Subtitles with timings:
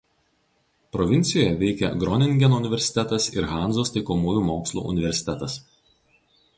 [0.95, 5.65] Provincijoje veikia Groningeno universitetas ir Hanzos taikomųjų mokslų universitetas.